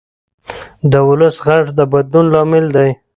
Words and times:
د 0.91 0.93
ولس 1.07 1.35
غږ 1.45 1.65
د 1.77 1.79
بدلون 1.91 2.25
لامل 2.33 2.65
دی 2.75 2.89